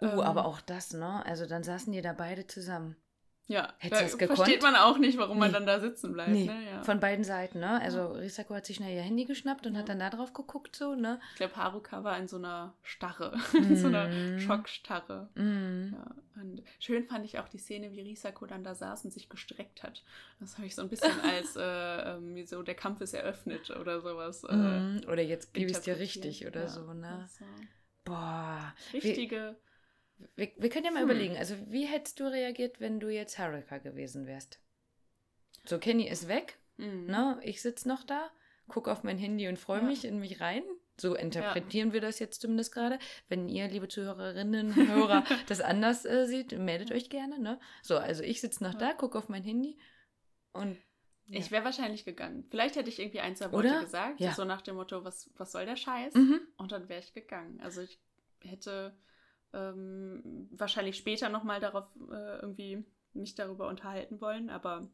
[0.02, 1.26] Uh, aber auch das, ne?
[1.26, 2.96] Also dann saßen die da beide zusammen.
[3.52, 5.42] Ja, Hättest da versteht man auch nicht, warum nee.
[5.42, 6.32] man dann da sitzen bleibt.
[6.32, 6.46] Nee.
[6.46, 6.66] Ne?
[6.72, 6.84] Ja.
[6.84, 7.82] Von beiden Seiten, ne?
[7.82, 9.80] Also Risako hat sich schnell ihr Handy geschnappt und ja.
[9.80, 11.20] hat dann da drauf geguckt, so, ne?
[11.32, 14.40] Ich glaube, Haruka war in so einer Starre, in so einer mm.
[14.40, 15.28] Schockstarre.
[15.36, 15.94] Mm.
[15.94, 16.42] Ja.
[16.42, 19.84] Und schön fand ich auch die Szene, wie Risako dann da saß und sich gestreckt
[19.84, 20.02] hat.
[20.40, 24.00] Das habe ich so ein bisschen als äh, ähm, so der Kampf ist eröffnet oder
[24.00, 24.46] sowas.
[24.46, 25.02] Äh, mm.
[25.10, 27.24] Oder jetzt gebe ich es dir richtig oder so, ne?
[27.24, 27.46] Also,
[28.06, 28.74] Boah.
[28.94, 29.58] Richtige.
[29.60, 29.71] Wie
[30.36, 31.10] wir, wir können ja mal hm.
[31.10, 34.60] überlegen, also wie hättest du reagiert, wenn du jetzt Haruka gewesen wärst?
[35.66, 37.06] So, Kenny ist weg, mhm.
[37.06, 37.40] ne?
[37.44, 38.32] ich sitze noch da,
[38.68, 39.86] gucke auf mein Handy und freue ja.
[39.86, 40.64] mich in mich rein.
[41.00, 41.94] So interpretieren ja.
[41.96, 43.00] wir das jetzt zumindest gerade.
[43.28, 47.40] Wenn ihr, liebe Zuhörerinnen und Hörer, das anders äh, seht, meldet euch gerne.
[47.40, 47.60] Ne?
[47.82, 48.80] So, also ich sitze noch ja.
[48.80, 49.80] da, gucke auf mein Handy
[50.54, 50.78] und.
[51.34, 52.46] Ich wäre wahrscheinlich gegangen.
[52.50, 53.82] Vielleicht hätte ich irgendwie ein, zwei Worte Oder?
[53.82, 54.34] gesagt, ja.
[54.34, 56.14] so nach dem Motto, was, was soll der Scheiß?
[56.14, 56.42] Mhm.
[56.58, 57.62] Und dann wäre ich gegangen.
[57.62, 58.02] Also ich
[58.44, 58.94] hätte
[59.54, 62.84] ähm, wahrscheinlich später nochmal darauf äh, irgendwie
[63.14, 64.88] mich darüber unterhalten wollen, aber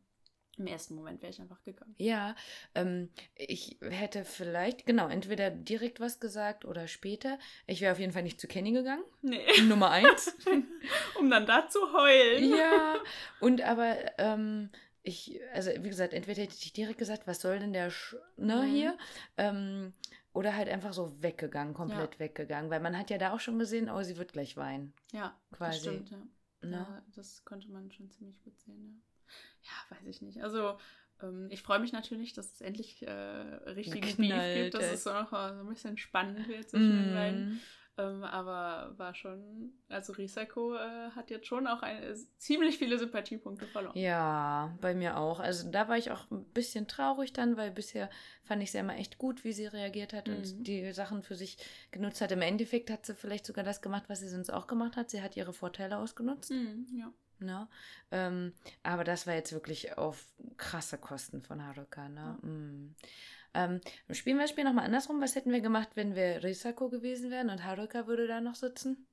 [0.58, 1.94] im ersten Moment wäre ich einfach gegangen.
[2.00, 2.36] Ja,
[2.74, 7.38] ähm, ich hätte vielleicht, genau, entweder direkt was gesagt oder später.
[7.68, 9.04] Ich wäre auf jeden Fall nicht zu Kenny gegangen.
[9.22, 9.46] Nee.
[9.68, 10.36] Nummer eins.
[11.20, 12.50] um dann da zu heulen.
[12.50, 12.96] Ja,
[13.40, 14.72] und aber ähm,
[15.04, 18.64] ich, also wie gesagt, entweder hätte ich direkt gesagt, was soll denn der Sch ne,
[18.64, 18.72] mhm.
[18.72, 18.98] hier?
[19.38, 19.94] Ähm,
[20.38, 22.20] oder halt einfach so weggegangen, komplett ja.
[22.20, 22.70] weggegangen.
[22.70, 24.94] Weil man hat ja da auch schon gesehen, oh, sie wird gleich weinen.
[25.12, 25.72] Ja, quasi.
[25.72, 26.18] Das stimmt, ja.
[26.62, 26.78] Ne?
[26.78, 27.02] ja.
[27.16, 28.94] Das konnte man schon ziemlich gut sehen, ja.
[29.64, 30.44] Ja, weiß ich nicht.
[30.44, 30.78] Also,
[31.22, 35.12] ähm, ich freue mich natürlich, dass es endlich äh, richtigen Beef gibt, dass es so
[35.12, 37.04] noch so ein bisschen spannend wird zwischen mm.
[37.04, 37.62] den beiden.
[38.00, 43.66] Ähm, aber war schon, also Risako äh, hat jetzt schon auch eine, ziemlich viele Sympathiepunkte
[43.66, 43.98] verloren.
[43.98, 45.40] Ja, bei mir auch.
[45.40, 48.10] Also da war ich auch ein bisschen traurig dann, weil bisher
[48.44, 50.36] fand ich sie immer echt gut, wie sie reagiert hat mhm.
[50.36, 51.58] und die Sachen für sich
[51.90, 52.32] genutzt hat.
[52.32, 55.10] Im Endeffekt hat sie vielleicht sogar das gemacht, was sie sonst auch gemacht hat.
[55.10, 56.52] Sie hat ihre Vorteile ausgenutzt.
[56.52, 57.12] Mhm, ja.
[57.40, 57.68] Ne?
[58.12, 60.26] Ähm, aber das war jetzt wirklich auf
[60.58, 62.10] krasse Kosten von Haruka.
[62.10, 62.38] Ne?
[62.42, 62.48] Ja.
[62.48, 62.96] Mm.
[63.54, 63.82] Ähm,
[64.12, 65.22] spielen wir das Spiel nochmal andersrum.
[65.22, 69.08] Was hätten wir gemacht, wenn wir Risako gewesen wären und Haruka würde da noch sitzen?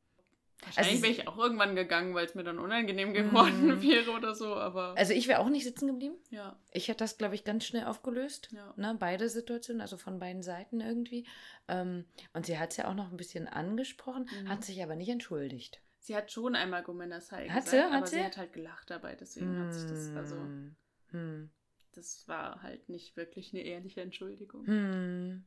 [0.62, 3.82] Wahrscheinlich also, wäre ich auch irgendwann gegangen, weil es mir dann unangenehm geworden mm.
[3.82, 4.94] wäre oder so, aber.
[4.96, 6.14] Also ich wäre auch nicht sitzen geblieben.
[6.30, 6.56] Ja.
[6.72, 8.50] Ich hätte das, glaube ich, ganz schnell aufgelöst.
[8.52, 8.72] Ja.
[8.76, 11.26] Ne, beide Situationen, also von beiden Seiten irgendwie.
[11.68, 14.48] Ähm, und sie hat es ja auch noch ein bisschen angesprochen, mhm.
[14.48, 15.82] hat sich aber nicht entschuldigt.
[15.98, 17.82] Sie hat schon einmal Gomenasai gesagt, sie?
[17.82, 18.16] Hat aber sie?
[18.16, 19.64] sie hat halt gelacht dabei, deswegen mm.
[19.64, 20.36] hat sich das, also.
[20.36, 21.50] Mm
[21.96, 24.66] das war halt nicht wirklich eine ehrliche Entschuldigung.
[24.66, 25.44] Hm.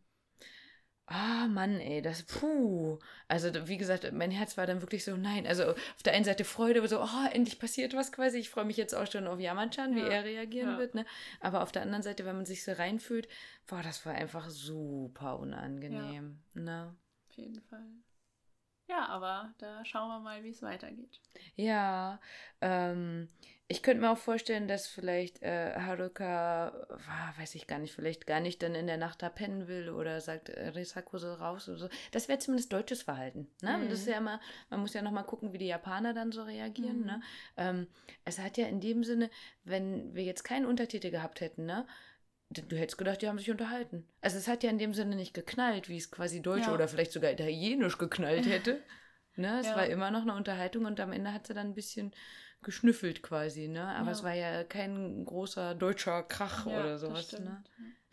[1.09, 2.99] Ah, Mann, ey, das, puh.
[3.29, 5.47] Also, wie gesagt, mein Herz war dann wirklich so, nein.
[5.47, 8.39] Also, auf der einen Seite Freude, so, oh, endlich passiert was quasi.
[8.39, 10.77] Ich freue mich jetzt auch schon auf Yamanchan, wie Ja, er reagieren ja.
[10.77, 11.05] wird, ne?
[11.39, 13.29] Aber auf der anderen Seite, wenn man sich so reinfühlt,
[13.67, 16.93] boah, das war einfach super unangenehm, ne?
[17.29, 17.87] Auf jeden Fall.
[18.87, 21.19] Ja, aber da schauen wir mal, wie es weitergeht.
[21.55, 22.19] Ja,
[22.61, 23.27] ähm,
[23.67, 28.25] ich könnte mir auch vorstellen, dass vielleicht äh, Haruka, ah, weiß ich gar nicht, vielleicht
[28.25, 31.67] gar nicht dann in der Nacht da pennen will oder sagt, äh, Risako soll raus
[31.67, 31.89] oder so.
[32.11, 33.49] Das wäre zumindest deutsches Verhalten.
[33.61, 33.75] Ne?
[33.75, 34.11] Und das ist Mhm.
[34.13, 37.01] ja immer, man muss ja nochmal gucken, wie die Japaner dann so reagieren.
[37.01, 37.05] Mhm.
[37.05, 37.21] Ne?
[37.57, 37.87] Ähm,
[38.23, 39.29] es hat ja in dem Sinne,
[39.65, 41.85] wenn wir jetzt keinen Untertitel gehabt hätten, ne?
[42.49, 44.07] Du hättest gedacht, die haben sich unterhalten.
[44.21, 46.73] Also es hat ja in dem Sinne nicht geknallt, wie es quasi Deutsch Ja.
[46.73, 48.81] oder vielleicht sogar Italienisch geknallt hätte.
[49.39, 49.75] Ne, es Ja.
[49.75, 52.11] war immer noch eine Unterhaltung und am Ende hat sie dann ein bisschen
[52.67, 53.87] geschnüffelt quasi, ne?
[53.95, 54.11] Aber Ja.
[54.11, 57.45] es war ja kein großer deutscher Krach Ja, oder sowas, stimmt.
[57.45, 57.63] ne?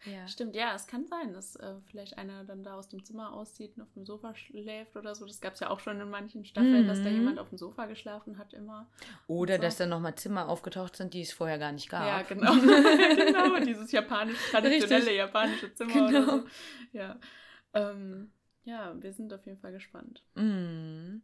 [0.06, 0.28] Ja.
[0.28, 3.74] Stimmt, ja, es kann sein, dass äh, vielleicht einer dann da aus dem Zimmer auszieht
[3.76, 5.24] und auf dem Sofa schläft oder so.
[5.26, 7.16] Das gab es ja auch schon in manchen Staffeln, dass da Mhm.
[7.16, 8.86] jemand auf dem Sofa geschlafen hat immer.
[9.26, 9.62] Oder So.
[9.62, 12.06] dass dann nochmal Zimmer aufgetaucht sind, die es vorher gar nicht gab.
[12.06, 12.52] Ja, genau.
[13.16, 15.16] genau, dieses japanisch, traditionelle Richtig.
[15.16, 16.08] japanische Zimmer Genau.
[16.08, 16.44] oder so.
[16.92, 17.18] Ja.
[17.72, 18.30] Ähm,
[18.64, 20.22] ja, wir sind auf jeden Fall gespannt.
[20.34, 21.18] Mm.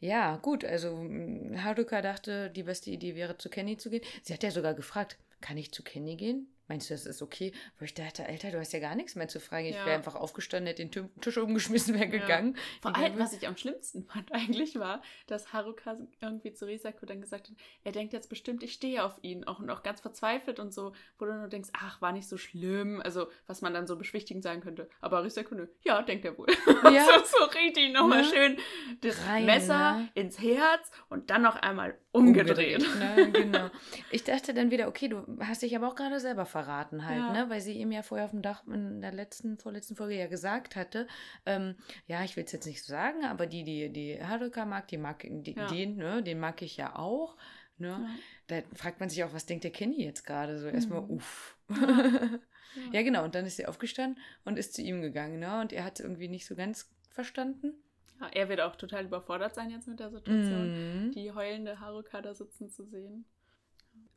[0.00, 4.04] Ja, gut, also mm, Haruka dachte, die beste Idee wäre, zu Kenny zu gehen.
[4.22, 6.48] Sie hat ja sogar gefragt, kann ich zu Kenny gehen?
[6.68, 7.52] Meinst du, das ist okay?
[7.78, 9.66] Wo ich dachte, Alter, du hast ja gar nichts mehr zu fragen.
[9.66, 9.86] Ich Ja.
[9.86, 12.56] wäre einfach aufgestanden, hätte den Tisch umgeschmissen, wäre gegangen.
[12.82, 17.06] Vor Die allem, was ich am schlimmsten fand eigentlich war, dass Haruka irgendwie zu Risako
[17.06, 19.44] dann gesagt hat, er denkt jetzt bestimmt, ich stehe auf ihn.
[19.44, 22.36] Auch, und auch ganz verzweifelt und so, wo du nur denkst, ach, war nicht so
[22.36, 23.00] schlimm.
[23.04, 24.88] Also, was man dann so beschwichtigend sagen könnte.
[25.00, 26.46] Aber Risako, nö, ja, denkt er wohl.
[26.92, 27.04] Ja.
[27.24, 28.28] so, so richtig nochmal Ne?
[28.28, 28.56] schön
[29.02, 30.08] das Rein, Messer ne?
[30.14, 32.80] ins Herz und dann noch einmal umgedreht.
[32.98, 33.30] ne?
[33.32, 33.70] Genau.
[34.10, 37.32] Ich dachte dann wieder, okay, du hast dich aber auch gerade selber verraten halt, Ja.
[37.32, 37.50] ne?
[37.50, 40.74] Weil sie ihm ja vorher auf dem Dach in der letzten, vorletzten Folge ja gesagt
[40.76, 41.06] hatte,
[41.44, 41.76] ähm,
[42.06, 44.98] ja, ich will es jetzt nicht so sagen, aber die, die, die Haruka mag, die
[44.98, 45.66] mag, die, Ja.
[45.66, 47.36] den, ne, den mag ich ja auch.
[47.78, 47.88] Ne?
[47.88, 48.08] Ja.
[48.46, 50.58] Da fragt man sich auch, was denkt der Kenny jetzt gerade?
[50.58, 51.10] So erstmal, Mhm.
[51.10, 51.56] uff.
[51.68, 51.76] Ja.
[52.92, 53.22] ja, genau.
[53.24, 55.60] Und dann ist sie aufgestanden und ist zu ihm gegangen, ne?
[55.60, 57.74] Und er hat es irgendwie nicht so ganz verstanden.
[58.19, 61.11] Ja, er wird auch total überfordert sein jetzt mit der Situation, Mhm.
[61.11, 63.25] die heulende Haruka da sitzen zu sehen.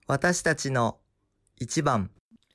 [0.07, 1.00] 私たちの
[1.59, 2.11] 一番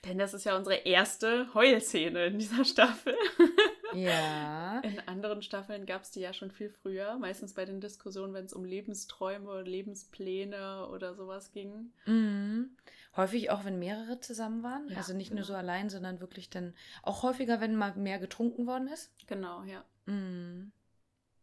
[0.06, 3.16] Denn das ist ja unsere erste Heulszene in dieser Staffel.
[3.94, 4.80] Ja.
[4.82, 8.46] In anderen Staffeln gab es die ja schon viel früher, meistens bei den Diskussionen, wenn
[8.46, 11.92] es um Lebensträume, Lebenspläne oder sowas ging.
[12.06, 12.78] Mhm.
[13.18, 14.88] Häufig auch, wenn mehrere zusammen waren.
[14.90, 15.48] Ja, also nicht nur genau.
[15.48, 19.12] so allein, sondern wirklich dann auch häufiger, wenn mal mehr getrunken worden ist.
[19.28, 19.84] Genau, ja.
[20.06, 20.72] Mhm.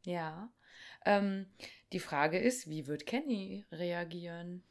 [0.03, 0.51] Ja.
[1.05, 1.47] Ähm,
[1.91, 4.63] die Frage ist, wie wird Kenny reagieren?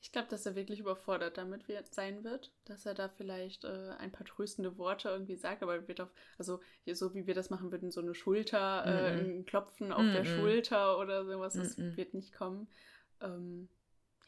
[0.00, 3.90] Ich glaube, dass er wirklich überfordert damit wird, sein wird, dass er da vielleicht äh,
[3.98, 6.60] ein paar tröstende Worte irgendwie sagt, aber er wird auf, also
[6.92, 9.20] so wie wir das machen würden, so eine Schulter, äh, Mhm.
[9.20, 10.24] ein Klopfen auf der Mhm.
[10.24, 11.96] Schulter oder sowas, das Mhm.
[11.96, 12.68] wird nicht kommen.
[13.20, 13.68] Ähm,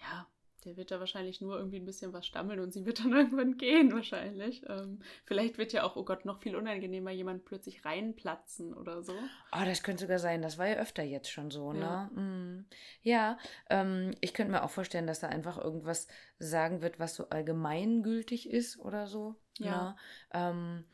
[0.01, 0.27] ja,
[0.65, 3.57] der wird da wahrscheinlich nur irgendwie ein bisschen was stammeln und sie wird dann irgendwann
[3.57, 4.63] gehen, wahrscheinlich.
[4.69, 9.13] Ähm, vielleicht wird ja auch, oh Gott, noch viel unangenehmer, jemand plötzlich reinplatzen oder so.
[9.53, 10.43] Oh, das könnte sogar sein.
[10.43, 12.11] Das war ja öfter jetzt schon so, Ja.
[12.15, 12.21] ne?
[12.23, 12.67] Mhm.
[13.03, 13.39] Ja,
[13.71, 16.07] ähm, ich könnte mir auch vorstellen, dass er einfach irgendwas
[16.39, 19.37] sagen wird, was so allgemeingültig ist oder so.
[19.59, 19.91] Ja.
[19.91, 19.97] Ne?
[20.33, 20.85] Ähm,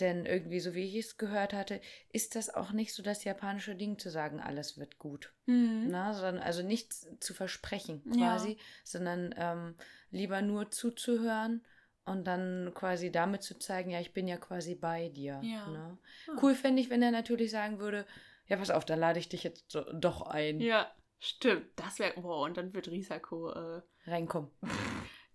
[0.00, 1.80] denn irgendwie, so wie ich es gehört hatte,
[2.12, 5.32] ist das auch nicht so das japanische Ding zu sagen, alles wird gut.
[5.46, 8.32] Na, sondern also nichts zu versprechen Ja.
[8.32, 9.74] quasi, sondern ähm,
[10.10, 11.64] lieber nur zuzuhören
[12.04, 15.40] und dann quasi damit zu zeigen, ja, ich bin ja quasi bei dir.
[15.42, 15.68] Ja.
[15.68, 15.98] Ne?
[16.28, 16.38] Ah.
[16.42, 18.06] Cool fände ich, wenn er natürlich sagen würde,
[18.46, 20.60] ja, pass auf, dann lade ich dich jetzt doch ein.
[20.60, 21.66] Ja, stimmt.
[21.76, 24.50] Das wäre, wow, und dann wird Risako, äh, Reinkommen.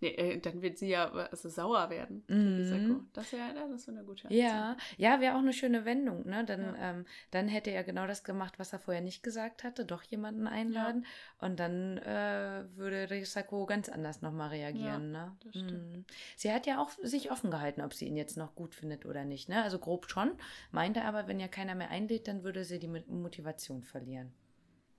[0.03, 2.23] Nee, äh, dann wird sie ja also sauer werden.
[2.27, 2.57] Mhm.
[2.57, 3.01] Risako.
[3.13, 6.45] Das wäre ja, das wär eine gute Ja, ja, wäre auch eine schöne Wendung, ne?
[6.45, 6.75] Dann, Ja.
[6.91, 10.47] ähm, dann hätte er genau das gemacht, was er vorher nicht gesagt hatte, doch jemanden
[10.47, 11.05] einladen.
[11.39, 15.35] Und dann äh, würde Risako ganz anders nochmal reagieren, ne?
[15.43, 15.97] das stimmt.
[15.97, 16.05] Mhm.
[16.37, 19.25] Sie hat ja auch sich offen gehalten, ob sie ihn jetzt noch gut findet oder
[19.25, 19.63] nicht, ne?
[19.63, 20.31] Also grob schon,
[20.71, 24.33] meinte aber, wenn ja keiner mehr einlädt, dann würde sie die Mo- Motivation verlieren.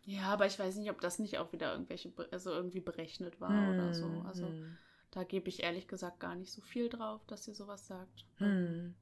[0.06, 3.50] Ja, aber ich weiß nicht, ob das nicht auch wieder irgendwelche, also irgendwie berechnet war
[3.74, 4.06] oder so.
[4.06, 4.76] Mhm, Also mhm.
[5.14, 8.24] Da gebe ich ehrlich gesagt gar nicht so viel drauf, dass sie sowas sagt.
[8.38, 8.94] Hm.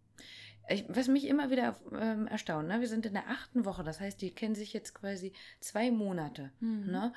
[0.69, 2.81] Ich, was mich immer wieder ähm, erstaunt, ne?
[2.81, 6.53] wir sind in der achten Woche, das heißt, die kennen sich jetzt quasi zwei Monate,
[6.61, 6.91] Mhm.
[6.91, 7.13] ne?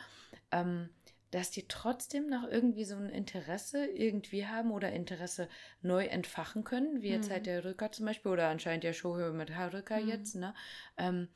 [0.52, 0.90] ähm,
[1.32, 5.50] dass die trotzdem noch irgendwie so ein Interesse irgendwie haben oder Interesse
[5.82, 7.34] neu entfachen können, wie jetzt Mhm.
[7.34, 10.08] halt der Rücker zum Beispiel oder anscheinend der Shohö mit Haruka Mhm.
[10.08, 10.54] jetzt, ne?
[10.98, 11.28] Ähm,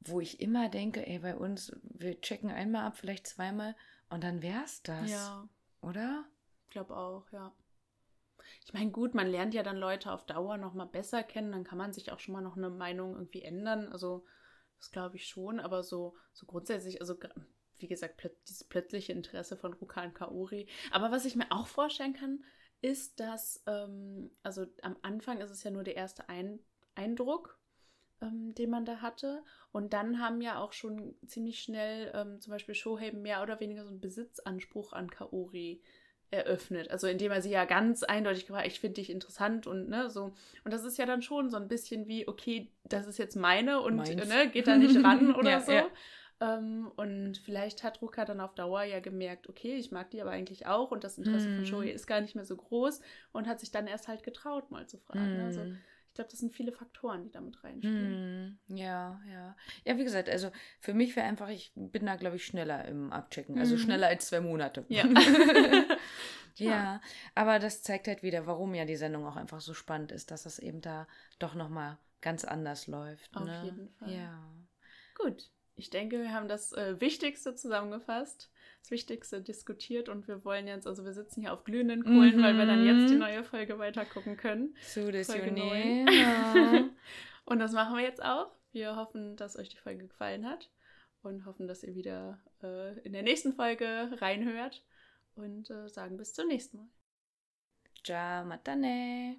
[0.00, 3.76] wo ich immer denke, ey, bei uns, wir checken einmal ab, vielleicht zweimal
[4.10, 5.48] und dann wär's das, Ja,
[5.80, 6.24] oder?
[6.72, 7.54] Glaube auch, ja.
[8.64, 11.64] Ich meine, gut, man lernt ja dann Leute auf Dauer noch mal besser kennen, dann
[11.64, 13.92] kann man sich auch schon mal noch eine Meinung irgendwie ändern.
[13.92, 14.24] Also
[14.78, 17.16] das glaube ich schon, aber so, so grundsätzlich, also
[17.78, 20.66] wie gesagt, plöt dieses plötzliche Interesse von Rukan Kaori.
[20.90, 22.44] Aber was ich mir auch vorstellen kann,
[22.80, 26.58] ist, dass, ähm, also am Anfang ist es ja nur der erste Ein
[26.94, 27.60] Eindruck,
[28.20, 29.44] ähm, den man da hatte.
[29.70, 33.84] Und dann haben ja auch schon ziemlich schnell ähm, zum Beispiel Shohei mehr oder weniger
[33.84, 35.82] so einen Besitzanspruch an Kaori
[36.32, 36.90] eröffnet.
[36.90, 40.32] Also indem er sie ja ganz eindeutig gefragt, ich finde dich interessant und ne, so.
[40.64, 43.80] Und das ist ja dann schon so ein bisschen wie, okay, das ist jetzt meine
[43.80, 45.72] und ne, geht da nicht ran oder ja, so.
[45.72, 45.86] Ja.
[46.40, 50.30] Ähm, und vielleicht hat Ruka dann auf Dauer ja gemerkt, okay, ich mag die aber
[50.32, 51.56] eigentlich auch und das Interesse mm.
[51.56, 53.00] von Shoei ist gar nicht mehr so groß
[53.32, 55.38] und hat sich dann erst halt getraut, mal zu fragen.
[55.40, 55.44] Mm.
[55.44, 55.60] Also
[56.12, 58.58] ich glaube, das sind viele Faktoren, die damit reinspielen.
[58.68, 58.76] Mm.
[58.76, 59.56] Ja, ja.
[59.86, 63.10] Ja, wie gesagt, also für mich wäre einfach, ich bin da, glaube ich, schneller im
[63.10, 63.58] Abchecken.
[63.58, 64.84] Also schneller als zwei Monate.
[64.88, 65.04] Ja.
[66.56, 67.00] ja,
[67.34, 70.44] aber das zeigt halt wieder, warum ja die Sendung auch einfach so spannend ist, dass
[70.44, 73.34] es eben da doch nochmal ganz anders läuft.
[73.34, 73.62] Auf ne?
[73.64, 74.12] jeden Fall.
[74.12, 74.38] Ja.
[75.16, 78.50] Gut ich denke, wir haben das äh, Wichtigste zusammengefasst,
[78.82, 82.42] das Wichtigste diskutiert und wir wollen jetzt, also wir sitzen hier auf glühenden Kohlen, mhm.
[82.42, 83.20] weil wir dann jetzt die mhm.
[83.20, 84.76] neue Folge weiter gucken können.
[84.82, 86.84] So, das Folge ja.
[87.44, 88.52] Und das machen wir jetzt auch.
[88.72, 90.70] Wir hoffen, dass euch die Folge gefallen hat
[91.22, 94.84] und hoffen, dass ihr wieder äh, in der nächsten Folge reinhört
[95.34, 96.88] und äh, sagen bis zum nächsten Mal.
[98.04, 99.36] Ciao, matane.